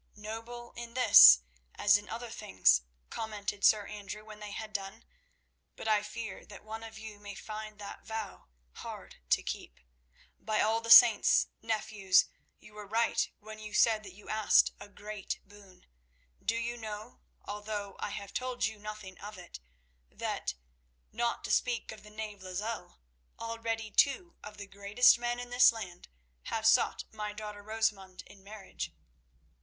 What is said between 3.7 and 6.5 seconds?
Andrew when they had done; "but I fear